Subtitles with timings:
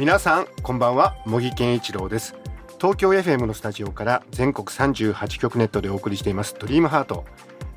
[0.00, 1.14] 皆さんこんばんは。
[1.26, 2.34] 茂木健一郎です。
[2.80, 7.26] 東京 FM のスタジオから全国38局ネットでお送りしていますドリームハート。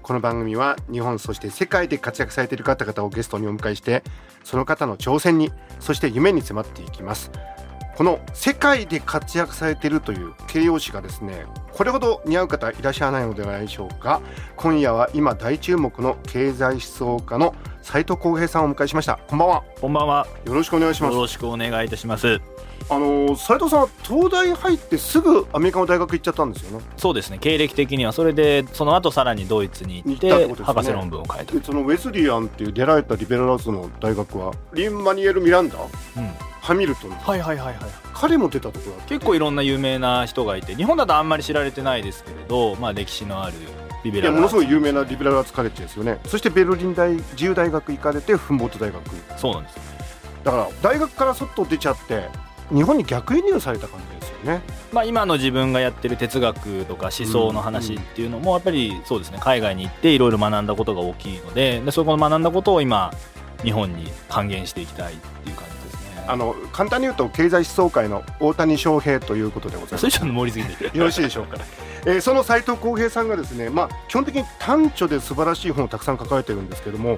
[0.01, 4.03] この番組は日本そして世界で活躍されている方々をゲストにお迎えして
[4.45, 5.51] その方の挑戦に
[5.81, 7.29] そして夢に迫っていきます。
[7.95, 14.21] この世界で活躍されているという形容詞がですねこれほど似合う方いらっしゃらないのではないでしょうか
[14.55, 20.27] 今夜は今大注目の経済思想家の斉藤浩平さんをお迎えしましたこんばんはこんばんは。
[20.45, 22.41] よろしくお願いしますよろしくお願いいたします。
[22.89, 27.37] あの斉藤さんは東大入ってすぐアメリカの大学行っちゃったんですよねそうですね。
[27.39, 31.53] 経歴的にはそれでその後さらにドイツに行っ行ってね博士論文を書いた。
[31.53, 35.77] でそのウェスリアンっていう出られたリベラルアーツの大学はリン・マニュエル・ミランダ？
[35.81, 35.89] うん。
[36.61, 37.75] ハミルトンはいはいはいはい。
[38.13, 43.57] 彼も出たところ結構いろんな有名な人がいて、日本だとあんまり知られてないですけれど、まあ歴史のある
[44.03, 44.93] リベラルいやものすごい有名。
[44.93, 49.01] 名なリベラルアーツカレッジですよねそしてベルリン大自由大学行かれてフンボート大学
[49.37, 49.77] そうなんです。
[50.43, 52.27] だから大学から外出ちゃって
[52.71, 54.61] 日本に逆輸入された感じですよね
[54.93, 59.39] まあ今の自分がやってる哲学とか思想の話っていうのもやっぱりそうですね。
[59.41, 63.11] 海外に行っていろいろ学んだことが大きいので、でそこの学んだことを今
[63.63, 66.25] 日本に還元していきたいっていう感じですね。
[66.27, 70.95] あの簡単に言うと経済思想界の大谷翔平ということでございますそれちょっと盛りすぎて。
[70.95, 71.57] よろしいでしょうか、
[72.05, 77.15] えーその斉藤浩平さんがですね、まあ、基本的に短著で素晴らしい本をたくさん書かれてるんですけども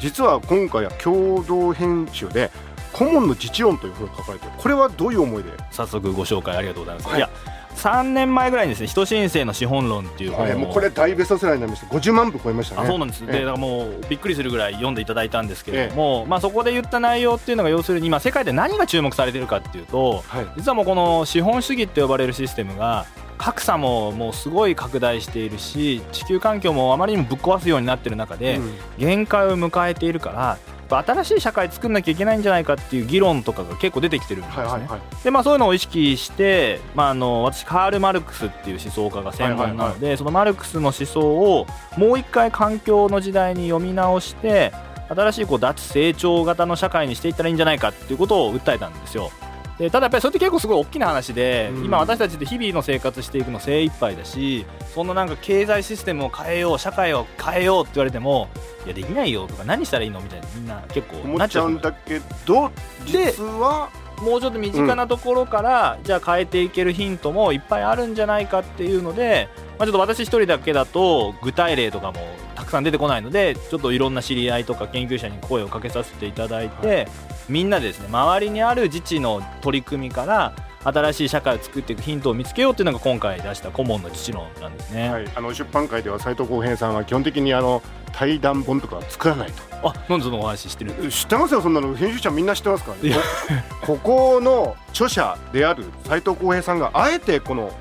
[0.00, 2.50] 実は今回は共同編集で
[2.94, 4.52] 「顧問の自治論」という本を書かれてる。
[4.56, 7.18] これはどういう思いで、早速ご紹介ありがとうございます、はい。
[7.18, 7.28] い、や
[7.76, 11.86] 3年前ぐらいにですね人申請の資本論っていう本を、もうこれ大ベストセラーになりました。
[11.88, 12.82] 50万部超えましたね。
[12.82, 13.32] あそうなんです、ええ。
[13.32, 20.46] でだからもうびっくりするぐらい読んでいただいたんですけれども、まあ、そこで言った内容っていうのが要するに今世界で何が注目されてるかっていうとはい。
[20.56, 28.74] 実はもうこの資本主義って呼ばれるシステムが格差ももうすごい拡大しているし地球環境もあまりにもぶっ壊すようになってる中で、うん。
[28.98, 30.58] 限界を迎えているから
[30.88, 34.62] 新しい社会作んなきゃいけないんじゃないかっていう議論とかが結構出てきてるんですね。
[34.64, 44.72] はいはいはいでまあ、そういうのを意識して、まあ、あの私カール・マルクスっていう思想家が専門なので、そのマルクスの思想をもう一回環境の時代に読み直して
[45.08, 49.30] 新しいこう脱成長型の社会にしていったらいいんじゃないかっていうことを訴えたんですよ。
[49.78, 51.84] でただやっぱりそれって結構すごい大きな話で、うん。
[51.86, 54.64] 今私たちって日々の生活していくの精一杯だし
[54.94, 58.48] そんななんか経済システムを変えよう社会を変えようって言われても
[58.84, 63.90] いやできないよとか何したらいいのみたいなみんな結構思っちゃうんなっちゃうと思うだけど実は
[64.22, 69.48] もうちょっと身近なところから、じゃあ変えていけるヒントもいっぱいあるんじゃないかっていうので、
[69.78, 72.20] まあ、ちょっと私一人だけだと具体例とかも
[72.54, 77.08] たくさん出てこないのでちょっといろんな知り合いとか研究者に声をかけさせていただいて、
[77.48, 85.10] みんなでですね周りにある自治の取り組みから新しい社会を作っていくヒントを見つけようっていうのが今回出した顧問の自治論なんですね。
[85.10, 89.62] はい、あの出版会では斉藤浩平さんは基本的にあの対談本とかは作らないと。
[89.88, 91.62] あなんでそのお話してるんです知ってますよ。
[91.62, 93.16] そんなの編集者みんな知ってますからね。
[93.82, 97.72] ここの著者である斉藤浩平さんがあえてこの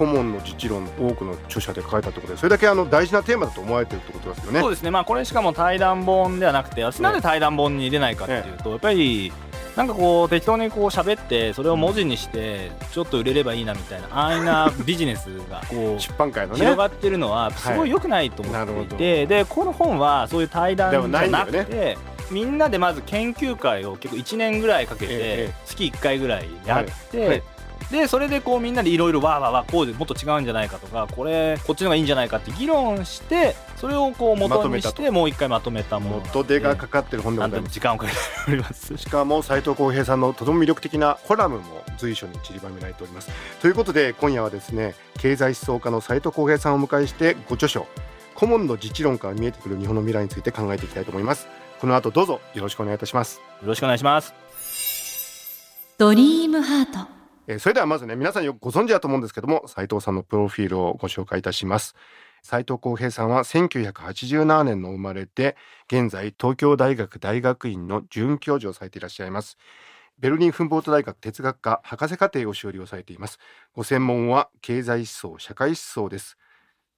[0.00, 4.60] 顧問の自治論多くの著者で書いたってことでそれだけあの大事なテーマだと思われてるってことですよね。
[4.60, 9.30] そうですね、まあ、これしかも対談本ではなくて、私なんで対談本に出ないかっていうと、やっぱり、
[9.76, 16.60] なんかこう、適当にこう喋って、それを文字にして、ちょっと売れればいいなみたいな、安易なビジネスがこう出版会のね。
[16.60, 21.98] 広がってるのは、すごい良くないと思っていて、で、この本はそういう対談じゃなくて、
[22.30, 27.28] みんなでまず研究会を結構1年ぐらいかけえてえ月1回ぐらいやって、はい。
[27.28, 27.42] はい
[27.90, 36.16] でそれでこうみんなでいろいろわーわーわーこうでもっと違うんじゃないかとかこれこっちの方がいいんじゃないかって議論してそれをこう元にしまとめてもう一回まとめたもの。
[36.18, 37.74] 元手がかかってる本でなんとございます。
[37.74, 38.18] 時間をかけて
[38.48, 38.96] おります。
[38.96, 43.30] しかも斉藤浩平さんのとても魅力的なコラムも随所に散りばめられております。
[43.60, 47.86] ということで今夜はですね経済思想家の斉藤浩平さんをお迎えしてご著書
[48.34, 51.48] 顧問の自治論から見えてくる日本の未来について考えていきたいと思います。
[51.80, 53.40] この後どうぞよろしくお願いいたします。
[53.62, 54.34] よろしくお願いします。
[55.98, 57.19] ドリームハート
[57.50, 61.96] えーそれではまずね皆さんよくご存知だと思うんですけども斉藤さんのプロフィールをご紹介いたします。
[62.42, 65.56] 斉藤浩平さんは1987年の生まれで
[65.92, 69.58] 現在東京大学大学院の准教授をされていらっしゃいます。
[70.20, 73.40] ベルリンフンボート大学哲学科博士課程を修了されています。
[73.74, 76.38] ご専門は経済思想社会思想です。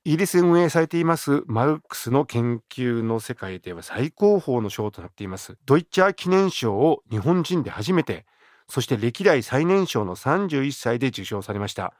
[0.04, 5.56] イギリス運営されていますマルクスの研究の世界では最高峰の賞となっています。
[5.64, 8.26] ドイッチャー記念賞を日本人で初めて
[8.72, 11.92] そして歴代最年少の31歳で受賞されました。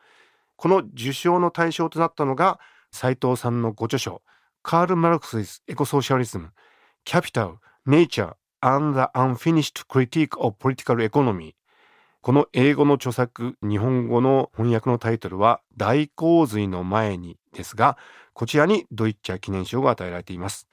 [0.56, 2.60] この受賞の対象となったのが
[2.90, 4.22] 斉藤さんのご著書
[4.62, 6.50] カール・マルクス・エコソーシャリズム
[7.04, 11.52] Capital, Nature and the Unfinished Critique of Political Economy
[12.22, 17.98] この英語の著作日本語の翻訳のタイトルは大洪水の前にですが
[18.32, 20.68] こちらにドイッチャー記念賞が与えられています。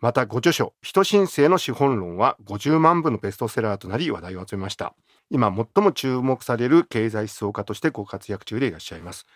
[0.00, 4.94] またご著書人申請の資本論は50万部のベストセラーとなり話題を集めました。
[5.32, 9.26] 今最も注目される経済思想家としてご活躍中でいらっしゃいます。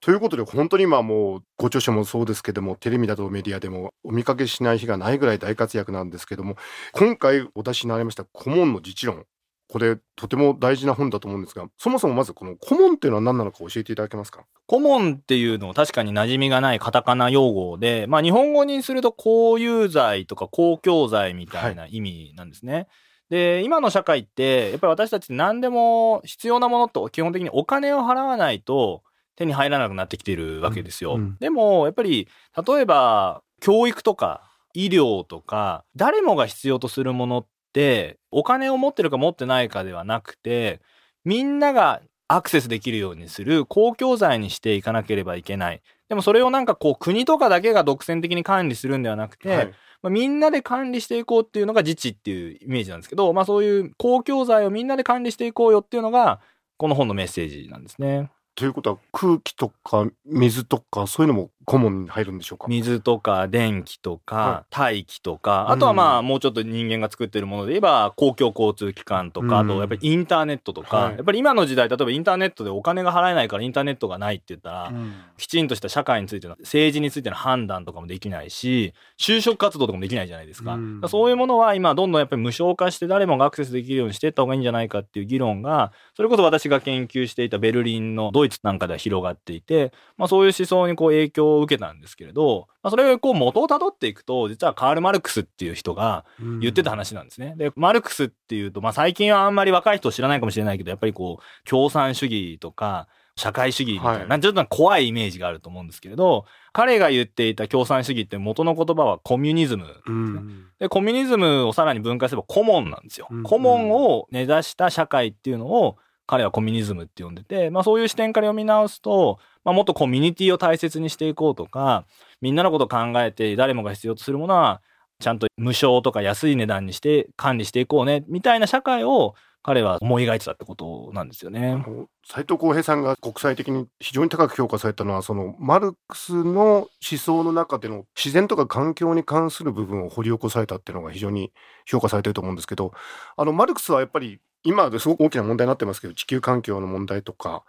[0.00, 6.56] ということで本当に今もうご著書もそうですけどもテレビなどメディアでもお見かけしない日がないぐらい大活躍なんですけども
[6.92, 9.24] 今回お出しになりました顧問の自治論。
[9.70, 14.46] これとても大事な本だと思うんですがそもそもまずこの顧問っていうのは何なのか教えていただけますか？
[14.66, 22.72] 顧問っていうの確かに馴染みがないカタカナ用語で、まあ日本語にすると公有罪とか公共罪みたいな意味なんですね。
[22.72, 22.86] はい、
[23.30, 29.02] で、今の社会ってやっぱり私たち何でも必要なものと基本的にお金を払わないと
[29.36, 31.14] 手に入らなくなってきてるわけですよ。
[31.14, 32.28] うんうん、でもやっぱり
[32.66, 40.80] 例えば教育とか医療とか誰もが必要とするものってお金を持ってるか持ってないかではなくて
[41.24, 45.82] みんながアクセスできるようにする公共財にしていかなければいけない。
[46.08, 49.72] でもそれをなんかこう国とかだけが独占的に管理するんではなくて、はい、
[50.02, 56.40] まあ、みんなで管理していこうっていうのが自治っていうイメージなんですけど、まあそういう公共財をみんなで管理していこうよっていうのが
[56.76, 58.30] この本のメッセージなんですね。
[58.54, 62.66] ということは空気とか水とかそういうのも顧問に入るんでしょうか？
[62.68, 74.92] 水とか電気とか大気とか、あとはまあもうちょっと人間が作ってるもので言えば公共交通機関とか、あとやっぱりインターネットとか、やっぱり今の時代例えばインターネットでお金が払えないからインターネットがないって言ったら、
[75.36, 80.78] きちんとした社会についての政治についての判断とかもできないし就職活動とかもできないじゃないですか,、
[81.08, 96.24] そういうものは今どんどんやっぱり無償化して誰もがアクセスできるようにしていった方がいいんじゃないかっていう議論がそれこそ私が研究していたベルリンのドイツなんかでは広がっていて、まあ、そういう思想にこう影響を受けたんですけれどど、まあ、それをこう元をたどっていくと、実はカール・マルクスっていう人が
[96.60, 97.54] 言ってた話なんですね。
[97.56, 109.86] で、マルクスっていうと、まあ最近はあんまり若い人知らないかもしれないけど、やっぱりこう、共産主義とか、社会主義みたいな、はい、ちょっと怖いイメージがあると思うんですけれど、彼が言っていた共産主義って元の言葉はコミュニズム。
[109.86, 113.28] ですね、うん、で、コミュニズムをさらに分解すればコモンなんですよ。
[113.30, 122.04] うん、コモンを根ざした社会っていうのを彼はコミュニズムって呼んでて、まあそういう視点から読み直すと、まあもっとコミュニティを大切にしていこうとか、
[122.42, 124.82] みんなのことを考えて誰もが必要とするものは
[125.20, 131.84] ちゃんと無償とか安い値段にして管理していこうねみたいな社会を彼は思い描いてたってことなんですよね。
[132.24, 141.52] 斉藤浩平さんが国際的に非常に高く評価されたのはそのマルクスの思想の中での自然とか環境に関する部分を掘り起こされたっていうのが非常に
[141.86, 142.92] 評価されてると思うんですけど
[143.36, 147.64] あのマルクスはやっぱり今ですごく大きな問題になってますけど地球環境の問題とか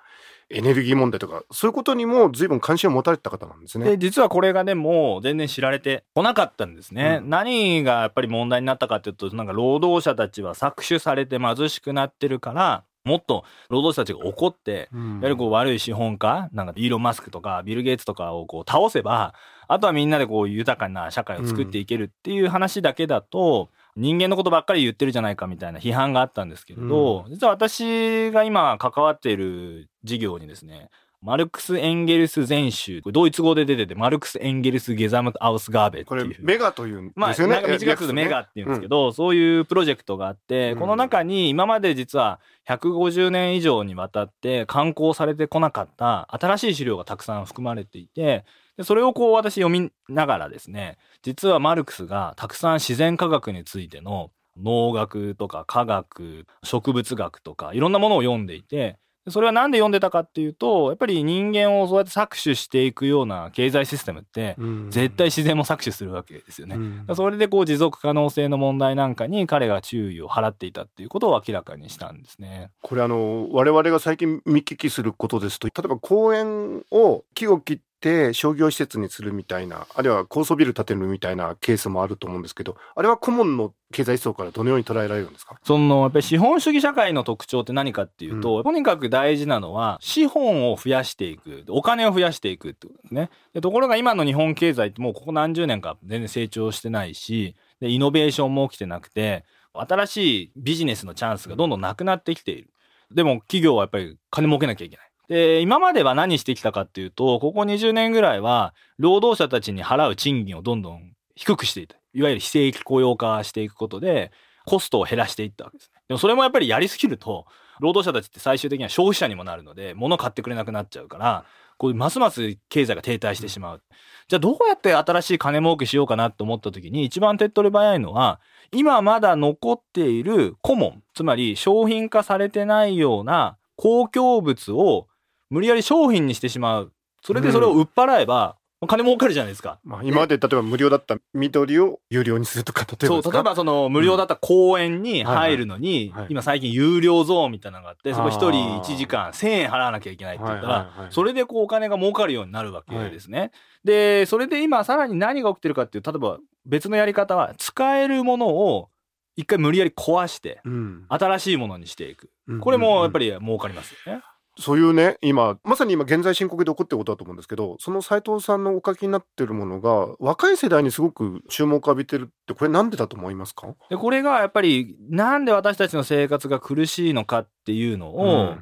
[0.50, 3.86] エネルギー問題とかそういうことにも随分関心を持たれてた方なんですね。
[3.86, 7.20] で実はこれがでも全然知られてこなかったんですね。
[7.22, 19.36] うん、何がやっぱり問題になったかっていうとなんか労働者たちは搾取されて貧しくなってるからもっと労働者たちが怒って、うん、やはりこう悪い資本家なんかイーロン・マスクとかビル・ゲイツとかをこう倒せば
[19.68, 30.90] あとはみんなでこう豊かな社会を作っていけるっていう話だけだと、人間のことばっかり言ってるじゃないかみたいな批判があったんですけれど、うん、実は私が今関わっている事業にですね、
[31.22, 36.24] マルクス・エンゲルス全集、ドイツ語で出てて、マルクス・エンゲルス・ゲザムト・アウス・ガーベっていう。
[36.24, 37.54] これ、メガというんですよね。
[37.56, 48.46] まあ、なんか短くするとメガっていうんですけど、うん、そういうプロジェクトがあって、この中に今まで実は150年以上にわたって刊行されてこなかった新しい資料がたくさん含まれていて、
[48.80, 64.56] でそれをこう私読みながらですね、実はマルクスがたくさん自然科学についての農学とか科学、植物学とかいろんなものを読んでいて、それは何で読んでたかっていうとやっぱり人間をそうやって搾取していくような経済システムって
[64.90, 66.78] 絶対自然も搾取するわけですよね。
[67.16, 72.72] それでこう持続可能性の問題なんかに彼が注意を払っていたっていうことを明らかにしたんですね。
[72.82, 85.60] これあの我々が最近見聞きすることですと例えば公園を木を切って商業施設にするみたいなあるいは高層ビル建てるみたいなケースもあると思うんですけどあれは顧問の経済思想からどのように捉えられるんですか？
[85.64, 93.30] そのやっぱり資本主義社会の特徴って何かっていうと、うん、とにかく大事なのは資本を増やしていくお金を増やしていくってことですね。
[93.54, 102.70] でところが今の日本経済ってもうここ何十年か全然成長してないしでイノベーションも起きてなくて新しいビジネスのチャンスがどんどんなくなってきている。
[103.12, 111.96] でも企業はやっぱり金儲けなきゃいけないで、今までは何してきたかっていうと、ここ20年ぐらいは、労働者たちに払う賃金をどんどん低くしていた。
[112.14, 114.32] いわゆる非正規雇用化していくことで、
[114.66, 116.02] コストを減らしていったわけですね。
[116.10, 117.46] でもそれもやっぱりやりすぎると、
[117.80, 121.46] 労働者たちって最終的には消費者にもなるので物買ってくれなくなっちゃうから
[121.78, 123.82] こうますます経済が停滞してしまう、
[124.28, 135.08] じゃあどうやって新しい金儲けしようかなと思った時に一番手っ取り早いのは今まだ残っているコモンつまり商品化されてないような公共物を
[135.50, 136.94] 無理やり商品にしてしまう。
[137.22, 139.80] それでそれを売っ払えば、金儲かるじゃないですか。
[139.84, 146.28] まあ、今まで例えば無料だった緑を有料にするとか、例えばそう、例えばその無料だった公園に入るのに、はいはいはい。
[146.30, 153.52] 今最近有料ゾーンみたいなのがあって、そこ一人あー1時間1000円払わなきゃいけないって言ったら、はいはいはいそれでこうお金が儲かるようになるわけですね。
[153.84, 158.90] で、それで今さらに何が起きてるかっていう、例えば別のやり方は、使えるものを
[159.36, 161.06] 一回無理やり壊して、うん。
[161.10, 162.30] 新しいものにしていく。
[162.48, 162.60] うん。
[162.60, 164.22] これもやっぱり儲かりますよね。
[164.60, 173.74] そういうね、今、まさに今現在進行形で起こってることだと思うんですけど、その斉藤さんのお書きになってるものが、若い世代にすごく注目を浴びてるって、これなんでだと思いますか？
[173.90, 178.56] で、これがやっぱりなんで私たちの生活が苦しいのかっていうのを、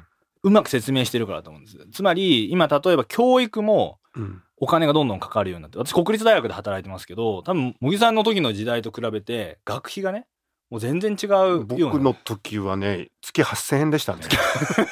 [0.44, 1.78] うまく説明してるからだと思うんです。
[1.92, 3.98] つまり、今例えば教育も
[4.58, 10.26] お金がどんどんかかるようになって、私国立大学で働いてますけど、多分、茂木さんの時の時代と比べて、学費がね、
[10.70, 12.04] もう全然違う僕な。
[12.04, 14.22] の時はね、月8000円でしたね。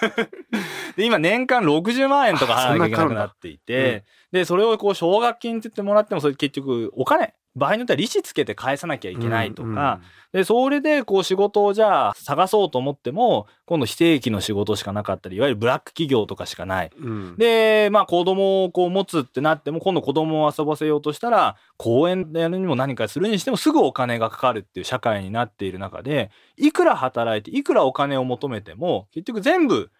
[0.97, 10.01] で、今年間60万円とか払わなきゃいけなくなっていて、で、それをこう奨学金って言ってもらっても、それ結局お金、場合によっては利子つけて返さなきゃいけないとか、
[10.33, 16.91] で、それでこう仕事をじゃあ探そうと思っても、今度非正規の仕事しかなかったり、いわゆるブラック企業とかしかない。
[16.99, 17.07] うん。
[17.07, 29.91] うんで、まあ子供をこう持つってなっても、今度子供を遊ばせようとしたら、公園でやるにも何かするにしてもすぐお金がかかるっていう社会になっている中で、いくら働いて、いくらお金を求めても、結局全部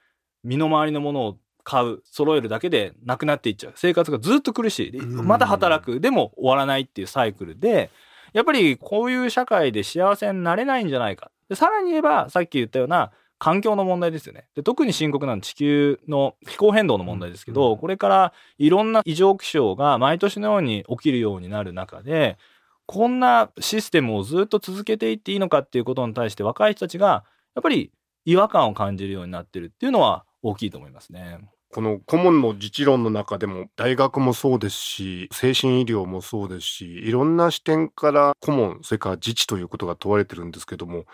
[0.45, 3.73] 身の回りのものを買う、揃えるだけでなくなっていっちゃう。
[3.75, 5.01] 生活がずっと苦しい。
[5.01, 5.99] また働く。
[5.99, 7.91] でも終わらないっていうサイクルで、
[8.33, 11.33] やっぱりこういう社会で幸せになれないんじゃないか。
[11.49, 14.47] でさらに言えば、さっき言ったような環境の問題ですよね。
[14.55, 22.39] で特に深刻なのは地球の気候変動の問題ですけど、うんこれからいろんな異常気象が毎年のように起きるようになる中で、
[22.87, 27.25] こんなシステムをずっと続けていっていいのかっていうことに対して若い人たちが
[27.57, 27.91] やっぱり
[28.25, 31.39] 違和感を感じるようになってるっていうのは大きいと思いますね。
[31.73, 41.05] この顧問の自治論の中でも大学もそうですし精神医療もそうですしいろんな視点から顧問それから自治ということが問われてるんですけども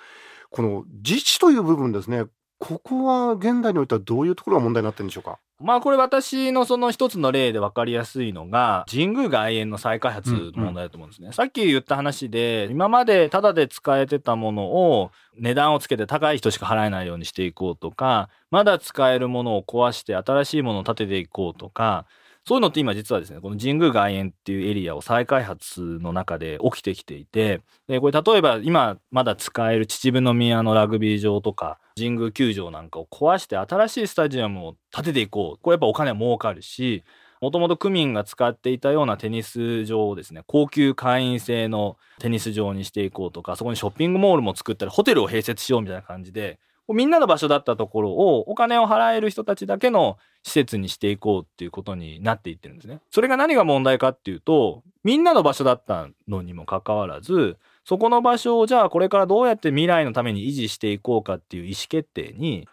[0.50, 2.24] この自治という部分ですね。
[2.64, 5.40] ここは現代においてはどういうところが問題になってるんでしょうか？
[5.58, 11.32] まあこれ私のその一つの例で分かりやすいのが神宮外苑の再開発の問題だと思うんですね。
[11.32, 22.06] さっき言った話で今までタダで使えてたものを値段をつけて高い人しか払えないようにしていこうとかまだ使えるものを壊して新しいものを建てていこうとか
[22.44, 35.62] そういうのって今実はですねこの神宮外苑っていうエリアを再開発の中で起きてきていてでこれ例えば今まだ使える秩父宮のラグビー場とか神宮球場なんかを壊して新しいスタジアムを建てていこう。
[35.62, 37.04] これやっぱお金は儲かるし
[37.40, 53.00] もともと区民が使っていたようなテニス場をですね高級会員制のテニス場にしていこうとかそこにショッピングモールも作ったりホテルを併設しようみたいな感じでみんなの場所だったところをお金を払える人たちだけの施設にしていこうっていうことになっていってるんですね。
[53.10, 62.68] それが何が問題かっていうとみんなの場所だったのにもかかわらずそこの場所をじゃあこれからどうやって未来のために維持していこうかっていう意思決定に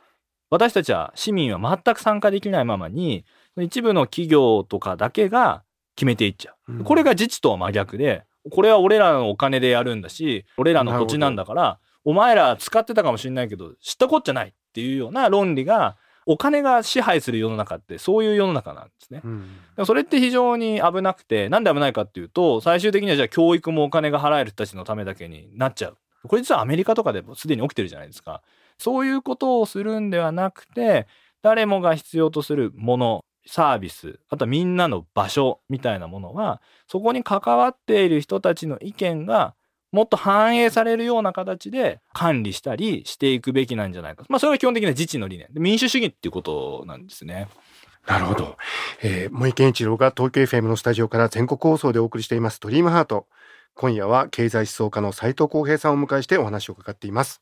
[0.50, 3.26] 私たちは市民は全く参加できないままに
[3.58, 5.64] 一部の企業とかだけが
[5.96, 6.74] 決めていっちゃう。
[6.74, 19.22] うんこれが自治とは真逆でこれは俺らのお金でやるんだし俺らの土地なんだからお前ら使ってたかもしれないけど知ったこっちゃないっていうような論理がお金が支配する世の中ってそういう世の中なんですね。
[19.24, 19.86] うん。
[19.86, 25.98] それって非常に危なくてなんで危ないかっていうと最終的にはじゃあ教育もお金が払える人たちのためだけになっちゃう。
[26.28, 28.44] これ実はアメリカとかでもすでに起きてるじゃないですか。
[28.78, 31.08] そういうことをするんではなくて
[31.42, 39.56] 誰もが必要とするものサービスあとはみんなの場所みたいなものはそこに関わっている人たちの意見が
[39.92, 47.48] もっと反映されるような形で管理したりしていくべきなんじゃないかまあそれが基本的な自治の理念で民主主義っていうことなんですね。
[48.08, 48.58] なるほど。
[49.02, 53.28] えー、森健一郎が東京 FM のスタジオから全国放送でお送りしていますドリームハート。
[53.76, 57.42] 今夜は経済思想家の斉藤浩平さんをお迎えしてお話を伺っています。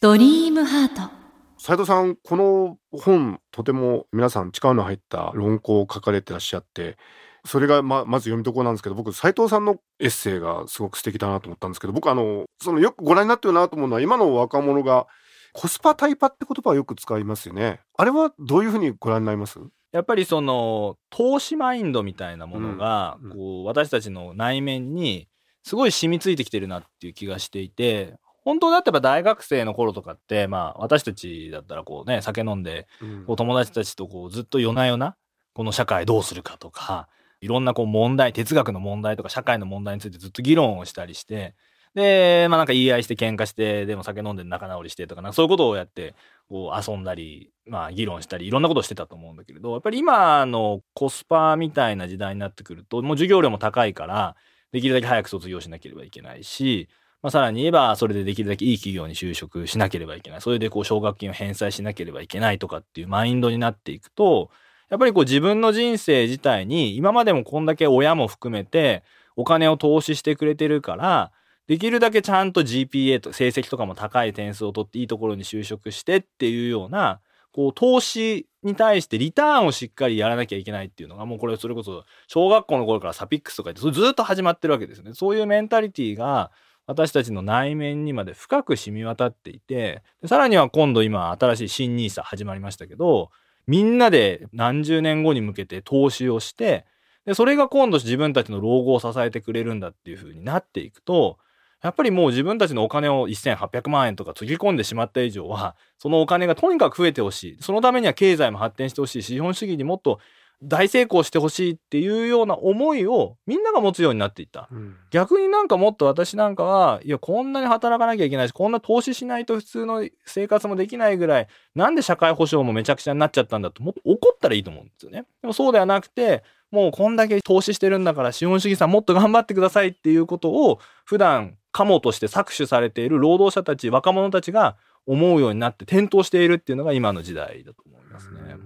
[0.00, 1.26] ドリームハート
[1.58, 6.96] 斉藤さん、この本、とても皆さん力の入った論考を書かれてらっしゃって、
[7.46, 15.06] それがままず読みどころなんですけど、僕、斉藤さんのエッセイがすごく素敵だなと思ったんですけど、僕、あの、そのよくご覧になってるなと思うのは、今の若者が
[15.52, 17.80] コスパタイパって言葉をよく使いますよね。
[17.96, 19.58] あれはどういうふうにご覧になります？
[19.92, 23.36] やっぱりその投資マインドみたいなものがうんうん。
[23.36, 25.28] こう私たちの内面に
[25.62, 33.24] すごい染みついてきてるなっていう気がしていて本当だってば大学生の頃とかってまあ私たちだったらこうね酒飲んでうん。
[33.24, 35.16] こう友達たちとこうずっと夜な夜な
[35.54, 37.08] この社会どうするかとか
[37.40, 41.54] いろんなこう問題哲学の問題とか社会の問題についてずっと議論をしたりして
[41.94, 46.14] でまあなんか言い合いして喧嘩してでも酒飲んで仲直りしてとかなんかそういうことをやって
[46.48, 54.36] こう遊んだりまあ議論したりいろんなことをしてたと思うんだけれどやっぱり今のコスパみたいな時代になってくるともう授業料も高いから
[54.72, 56.88] できるだけ早く卒業しなければいけないし、
[57.22, 60.40] まあ、さらに言えばそれでできるだけいい企業に就職しなければいけない。
[60.42, 64.50] それでこう奨学金を返済しなければいけないとかっていうマインドになっていくと
[64.88, 69.02] やっぱりこう自分の人生自体に今までもこんだけ親も含めて
[69.34, 71.32] お金を投資してくれてるから
[71.66, 77.20] できるだけちゃんと GPA と成績とかも高い点数を取っていいところに就職してっていうような
[77.52, 85.12] こう投資に対してリターンをしっかりやらなきゃいけないっていうのがもうこれそれこそ小学校の頃からサピックスとか言ってそれずっと始まってるわけですね。
[85.14, 86.52] そういうメンタリティが
[86.86, 93.30] 私たちの内面にまで深く染み渡っていてさらには今度今新しい新 NISA 始まりましたけど
[93.66, 96.84] みんなで何十年後に向けて投資をして
[97.24, 101.38] でそれが今度自分たちの老後を支えてくれるんだっていう風になっていくと
[101.82, 107.56] やっぱりもう自分たちのお金を1800万円とかつぎ込んでしまった以上はそのお金がとにかく増えてほしい。
[107.60, 110.18] そのためには経済も発展してほしい資本主義にもっと
[110.62, 114.68] 大成功してほしいっていうような思いをみんなが持つようになっていった。
[114.70, 125.24] うん逆になんかもっと私なんかはいやこんなに働かなきゃいけないしこんな投資しないと普通の生活もできないぐらいなんで社会保障もめちゃくちゃになっちゃったんだともっと怒ったらいいと思うんですよね。
[125.40, 138.56] でもそうではなくてもうこんだけ投資してるんだから資本主義さんもっと頑張ってくださいっていうことを普段カモとして搾取されている労働者たち若者たちが思うようになって転倒しているっていうのが今の時代だと思いますね。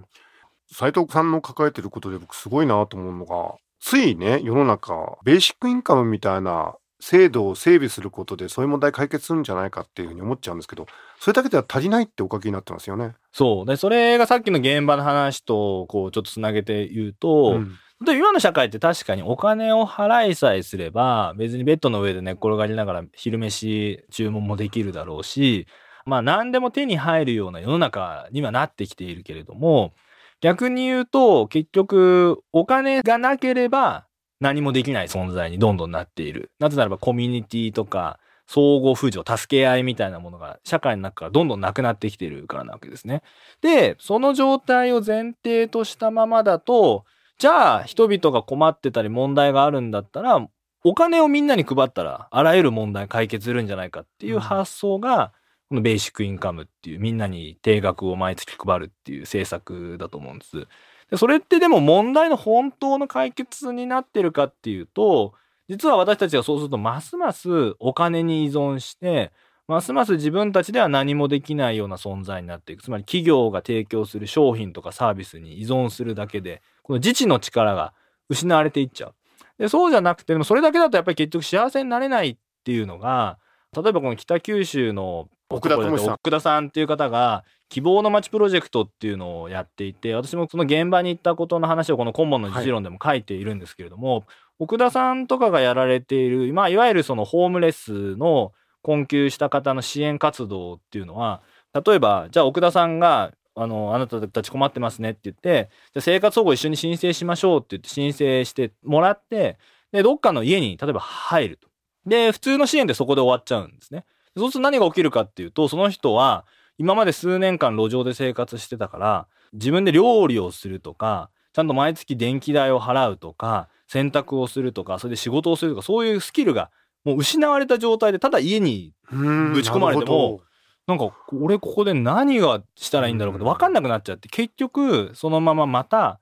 [0.73, 10.87] 斉藤さんの抱えてることで僕すごいなと思うのがついね世の中ベーシックインカムみたいな制度を整備することでそういう問題解決するんじゃないかっていうふうに思っちゃうんですけど
[11.19, 13.15] それだけでは足りないってお書きになってますよね。
[13.33, 25.67] そうでそれがさっきの現場の話とこうちょっとつなげて言うと、うんで今の社会って確かにお金を払いさえすれば別にベッドの上で寝っ転がりながら昼飯注文もできるだろうし
[26.07, 29.93] まあ何でも手に入るような世の中にはなってきているけれども
[30.41, 34.07] 逆に言うと結局お金がなければ
[34.41, 36.51] 何もできない存在にどんどんなっている。
[36.59, 43.23] なぜならばコミュニティとか相互扶助助け合いみたいなものが社会の中からどんどんなくなってきているからなわけですね。
[43.61, 47.05] でその状態を前提としたままだと
[47.39, 50.47] じゃあ人々が困ってたり問題があるんだったら
[50.83, 55.33] お金をみんなに配ったらあらゆる問題解決するんじゃないかっていう発想が、
[55.71, 60.67] このベーシックインカムっていうみんなに定額を毎月配るっていう政策だと思うんです。
[61.11, 65.33] でそれってでも問題の本当の解決になってるかっていうと
[65.69, 69.31] 実は私たちはそうするとますますお金に依存して
[69.69, 77.95] ますます自分たちでは何もできないような存在になっていくつまり企業が提供する商品とかサービスに依存するだけでこの自治の力が
[78.29, 79.15] 失われていっちゃう。
[79.59, 83.39] でそうじゃなくてでもそれだけだとやっぱり結局幸せになれないっていうのが
[83.73, 94.25] 例えばこの北九州の奥田智さん奥田さんっていう方が希望の街プロジェクトっていうのをやっていて私もその現場に行ったことの話をこの顧問の実論でも書いているんですけれども、
[94.59, 109.59] 奥田さんとかがやられている、まあ、いわゆるそのホームレスの困窮した方の支援活動っていうのは例えばじゃあ奥田さんがあのあなたたち困ってますねって言ってじゃあ生活保護一緒に申請しましょうって言って申請してもらって
[109.93, 111.69] でどっかの家に例えば入ると。
[112.07, 114.05] で普通の支援ってそこで終わっちゃうんですね。
[114.37, 116.45] そうすると何が起きるかっていうとその人は
[116.79, 126.71] 今まで数年間路上で生活してたから自分で料理をするとかちゃんと毎月電気代を払うとか洗濯をするとかそれで仕事をするとかそういうスキルが
[127.05, 130.41] もう失われた状態でただ家にうんぶち込まれても
[130.87, 136.21] なんか俺ここで何がしたらいいんだろうかって分かんなくなっちゃって結局そのまままた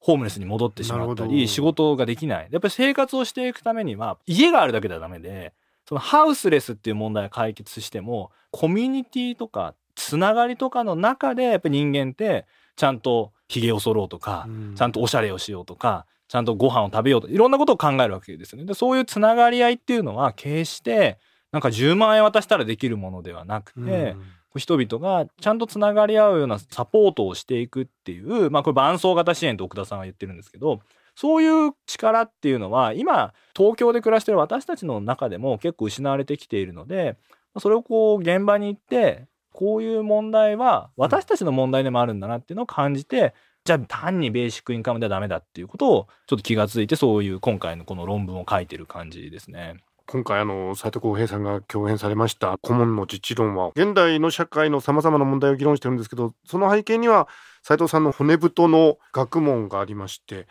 [0.00, 2.48] ホームレスに戻ってしまったり仕事ができない。
[2.50, 5.52] やっぱり生活をしていくためには家があるだけではダメで
[5.88, 12.44] そのハウスレスっていう問題を解決してもコミュニティとかつながりとかの中でやっぱり人間って
[12.76, 18.66] ちゃんとひげを剃ろうとか、うんちゃんとおしゃれをしようとかちゃんとご飯を食べようといろんなことを考えるわけですよね。
[18.66, 21.18] でそういうつながり合いっていうのは決して
[21.52, 24.22] なんか10万円渡したらできるものではなくて、うん
[24.56, 30.80] 人々がちゃんとつながり合うようなサポートをしていくっていう、まあこれ伴走型支援と奥田さんは言ってるんですけど、
[31.20, 37.16] そういう力っていうのは今東京で暮らしてる私たちの中でも結構失われてきているので、
[37.58, 49.74] それをこう現場に行って、こういう問題は私たちの問題でもあるんだなっていうのを感じて、じゃあ単にベーシックインカムではダメだっていうことをちょっと気がついてそういう今回のこの論文を書いてる感じですね。
[50.06, 57.28] 今回あの斉藤浩平さんが共演されました顧問の自治論は現代の社会のさまざまな問題を議論してるんですけどその背景には
[57.62, 60.46] 斉藤さんの骨太の学問がありまして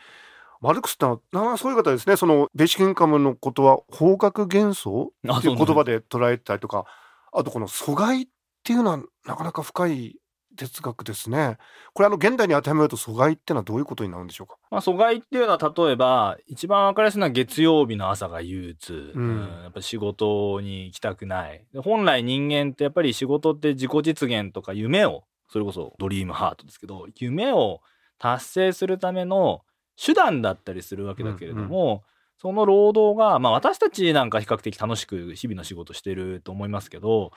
[0.61, 2.15] マルクスってのはなそういう方ですね。
[2.15, 5.11] そのベーシックインカムのことは方角幻想？
[5.37, 6.85] っていう言葉で捉えたりとか。
[7.33, 8.27] あとこの阻害っ
[8.63, 10.15] ていうのはなかなか深い
[10.55, 11.57] 哲学ですね。
[11.93, 14.55] これあの現代に当てはめると阻害ってのはどういうことになるんでしょうか？
[14.71, 21.63] まあ阻害っていうのは例えば一番わかりやすいのは月曜日の朝が憂鬱、うん、やっぱ仕事に行きたくない。
[21.83, 27.81] 本来人間ってやっぱり仕事って自己実現とか夢をそれこそドリームハートですけど夢を
[28.17, 29.61] 達成するための
[29.97, 32.01] 手段だったりするわけだけれども、うんうん、
[32.39, 37.31] その労働が、まあ、私たちなんか比較的楽しく日々の仕事してると思いますけど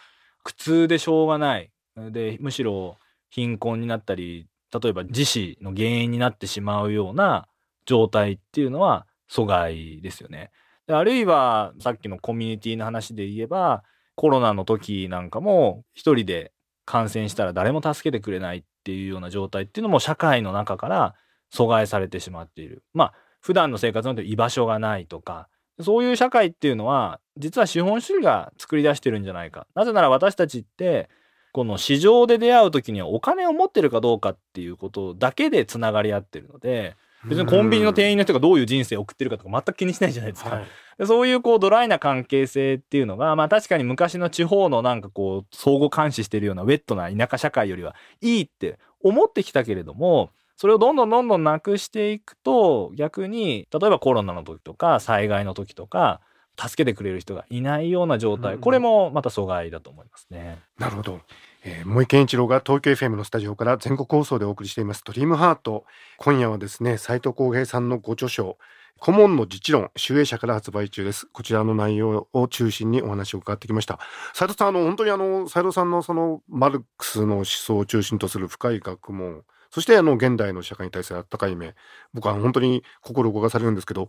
[0.45, 2.99] 苦痛でしょうがないでむしろ
[3.31, 7.49] 貧困になったり例えば自死の原因になってしまうような
[7.87, 10.51] 状態っていうのは阻害ですよね。
[10.87, 16.53] であるいはさっきのコミュニティの話で言えばコロナの時なんかも一人で
[16.85, 21.15] 感染したら誰も助けてくれないっていうような状態っていうのも社会の中から
[21.53, 22.83] 阻害されてしまっている。
[22.95, 25.49] まあ普段の生活の居場所がないとか
[25.81, 29.67] そういう社会っていうのは実は資本主義が作り出してるんじゃないか。
[29.75, 31.09] なぜなら私たちって
[31.53, 40.51] この市場で出会う時にはお金を持ってるかどうかっていうことだけでつながり合ってるので別にコンビニの店員の人がどういう人生を送ってるかとか全く気にしないじゃないですか。
[40.51, 50.31] はい、そういうこうドライな関係性っていうのがまあ確かに昔の地方のなんかこう相互監視してるようなウェットな田舎社会よりはいいって思ってきたけれども
[50.61, 56.21] それをどんどんどんどんなくしていくと逆に例えばコロナの時とか災害の時とか
[56.55, 60.59] 助けてくれる人がいないような状態、これもまた阻害だと思いますね。
[60.79, 61.21] なるほど。
[61.65, 65.87] えー、森健一郎が東京 FM のスタジオから全国放送でお送りしていますドリームハート。
[66.19, 68.59] 今夜はですね斉藤浩平さんのご著書
[68.99, 71.27] 顧問の自治論集英社から発売中です。
[71.33, 73.99] こちらの内容を中心にお話を伺ってきました。
[74.35, 81.75] 斉藤さんあの本当にあの斉藤さんのそのマルクスの思想を中心とする深い学問そしてあの現代の社会に対する温かい目
[82.13, 84.09] 僕は本当に心動かされるんですけど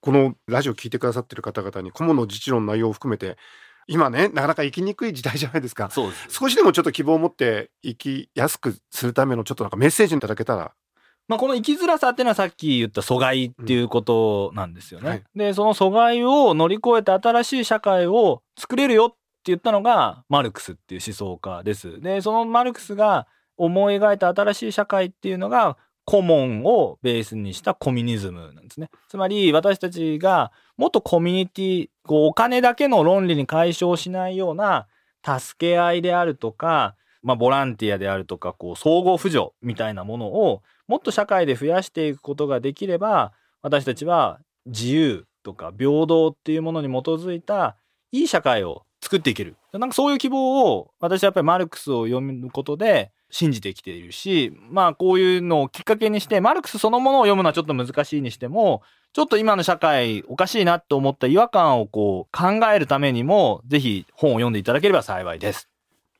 [0.00, 3.36] このラジオ聞いてくださってる方々に顧問の自治論の内容を含めて
[3.88, 5.88] 今ねなかなか生きにくい時代じゃないですか。
[5.90, 10.72] そうです少しでもちょっと希望を持って生きやすくするためのちょっとなんかメッセージいただけたら。
[11.26, 15.04] まあ、この生きづらさっていうのはさっき言った阻害っていうことなんですよね。
[15.04, 15.10] うん。
[15.10, 19.16] はい、でその阻害を乗り越えて新しい社会を作れるよって
[19.46, 22.00] 言ったのがマルクスっていう思想家です。
[22.00, 23.26] でそのマルクスが
[23.58, 28.88] 思い描いた新しい社会っていうのがコモンをベースにしたコミュニズムなんですね。
[29.08, 34.86] つまり私たちがもっとコミュニティ、こうお金だけの論理に解消しないような
[35.22, 47.76] 助け合いであるとか、まあ、ボランティアであるとか、こう総合扶助みたいなものをもっと社会で増やしていくことができれば、私たちは自由とか平等っていうものに基づいた
[48.12, 49.56] いい社会を作っていける。
[49.72, 65.68] なんかそういう希望を私はやっぱりマルクスを読むことで信じてきているし、まあこういうのをきっかけにして、マルクスそのものを読むのはちょっと難しいにしても、ちょっと今の社会おかしいなと思った違和感をこう考えるためにも、ぜひ本を読んでいただければ幸いです。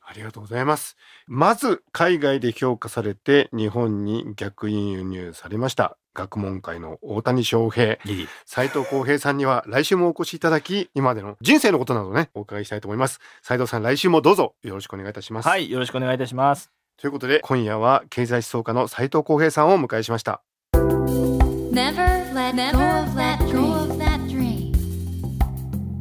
[0.09, 0.97] ありがとうございます。
[1.27, 5.97] まず海外で評価されて日本に逆輸入されました。
[6.15, 7.99] 学問会の大谷翔平。
[8.45, 13.19] 斉藤浩平さんには来週もお越しいただき今までの人生のことなどねお伺いしたいと思います。
[13.43, 15.47] 斉藤さん来週もどうぞよろしくお願いいたします。
[15.47, 20.41] はいよろしくお願いいたしますということで今夜は経済思想家の斉藤浩平さんをお迎えしました。
[20.73, 21.95] Never
[22.33, 24.73] let go of that dream.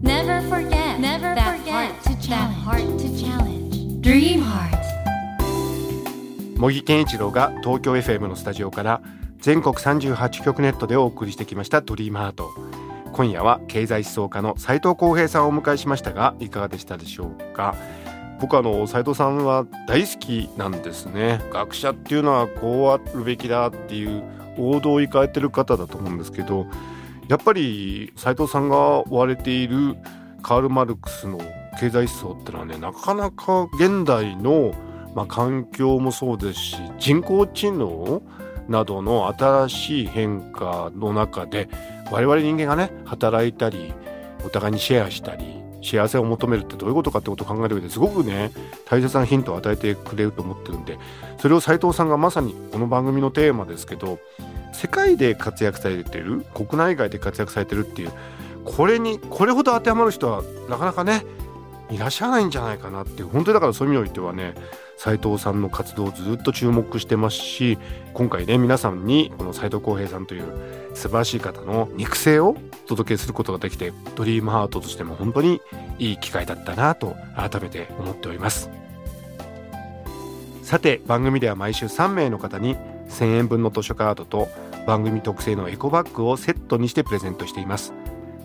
[0.03, 1.93] Never forget Never forget
[2.29, 4.01] that heart to challenge.
[4.01, 4.77] Dream Heart.
[6.59, 9.01] 茂木健一郎が東京 FM のスタジオから
[9.39, 12.51] 全国38局ネットでお送りしてきましたドリームハート。
[13.13, 17.77] 今夜は経済思想家の斉藤浩平さんをお迎えしましたがいかがでしたでしょうか？
[18.41, 21.41] 僕あの斉藤さんは大好きなんですね。
[21.51, 24.23] 学者っていうのはこうあるべきだっていう
[24.59, 26.67] 王道を行かれてる方だと思うんですけど
[27.29, 29.97] やっぱり斉藤さんが追われている
[30.43, 31.39] カール・マルクスの
[31.79, 34.73] 経済思想ってのはねなかなか現代の、
[35.15, 38.23] まあ、環境もそうですし人工知能
[38.69, 41.69] などの新しい変化の中で
[42.11, 43.95] 我々人間がね働いたり
[44.45, 48.51] お互いにシェアしたり幸せを求めるってどういうことかってことを考える上ですごくね
[48.87, 50.99] 大切なヒントを与えてくれると思ってるんで
[51.39, 54.19] それを斉藤さんがまさにこの番組のテーマですけど
[54.73, 58.13] 世界で活躍されてる国内外で活躍されてるっていう
[58.65, 61.25] これにこれほど当てはまる人はなかなかね
[61.91, 64.55] いらっしゃらないんじゃないかなって本当にだからそういう意味においてはね
[64.97, 67.79] 斉藤さんの活動をずっと注目してますし
[68.15, 75.61] 今回ね皆さんにこの斉藤浩平さんという素晴らしい方の肉声をお届けすることができてドリームハートとしても本当に
[75.99, 78.71] いい機会だったなと改めて思っております。
[80.63, 82.77] さて番組では毎週3名の方に
[83.09, 84.49] 1000円分の図書カードと
[84.87, 87.95] 番組特製のエコバッグをセットにしてプレゼントしています。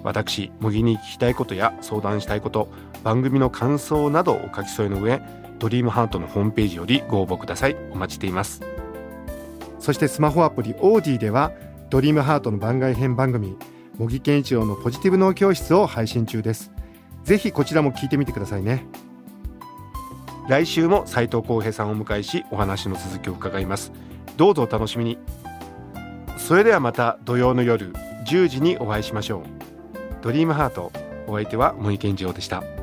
[0.03, 2.69] 私模擬に聞きたいことや相談したいこと
[3.03, 5.21] 番組の感想などお書き添えの上
[5.59, 7.75] ドリームハートのホームページよりご応募ください。
[7.91, 8.61] お待ちしています。
[9.79, 11.51] そしてスマホアプリオーディでは
[11.89, 13.57] ドリームハートの番外編番組
[13.97, 16.71] 模擬健一郎のポジティブ脳教室を配信中です。
[17.23, 18.85] ぜひこちらも聞いてみてくださいね。
[20.49, 23.91] 来週も斉藤浩平さんをお迎えしお話の続きを伺います。
[24.35, 25.17] どうぞお楽しみに。
[26.37, 27.93] それではまた土曜の夜
[28.25, 29.43] 10時にお会いしましょう。
[30.21, 30.91] ドリームハート
[31.27, 32.82] お相手は森健一郎でした。